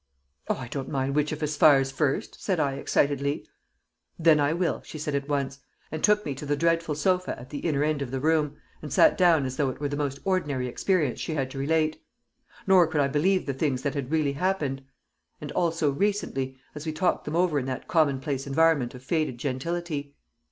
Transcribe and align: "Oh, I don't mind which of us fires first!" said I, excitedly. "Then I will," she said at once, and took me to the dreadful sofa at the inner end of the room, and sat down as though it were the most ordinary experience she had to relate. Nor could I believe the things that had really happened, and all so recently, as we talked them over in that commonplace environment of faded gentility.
"Oh, 0.47 0.55
I 0.57 0.67
don't 0.67 0.89
mind 0.89 1.13
which 1.13 1.31
of 1.31 1.43
us 1.43 1.55
fires 1.55 1.91
first!" 1.91 2.41
said 2.41 2.59
I, 2.59 2.73
excitedly. 2.73 3.47
"Then 4.17 4.39
I 4.39 4.51
will," 4.51 4.81
she 4.81 4.97
said 4.97 5.13
at 5.13 5.29
once, 5.29 5.59
and 5.91 6.03
took 6.03 6.25
me 6.25 6.33
to 6.33 6.45
the 6.47 6.55
dreadful 6.55 6.95
sofa 6.95 7.39
at 7.39 7.51
the 7.51 7.59
inner 7.59 7.83
end 7.83 8.01
of 8.01 8.09
the 8.09 8.19
room, 8.19 8.57
and 8.81 8.91
sat 8.91 9.15
down 9.15 9.45
as 9.45 9.57
though 9.57 9.69
it 9.69 9.79
were 9.79 9.89
the 9.89 9.95
most 9.95 10.17
ordinary 10.25 10.67
experience 10.67 11.19
she 11.19 11.35
had 11.35 11.51
to 11.51 11.59
relate. 11.59 12.01
Nor 12.65 12.87
could 12.87 12.99
I 12.99 13.09
believe 13.09 13.45
the 13.45 13.53
things 13.53 13.83
that 13.83 13.93
had 13.93 14.09
really 14.09 14.33
happened, 14.33 14.83
and 15.39 15.51
all 15.51 15.71
so 15.71 15.91
recently, 15.91 16.57
as 16.73 16.87
we 16.87 16.93
talked 16.93 17.25
them 17.25 17.35
over 17.35 17.59
in 17.59 17.67
that 17.67 17.87
commonplace 17.87 18.47
environment 18.47 18.95
of 18.95 19.03
faded 19.03 19.37
gentility. 19.37 20.15